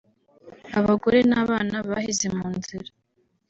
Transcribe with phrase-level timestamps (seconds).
[0.79, 2.89] abagore n’abana baheze mu nzira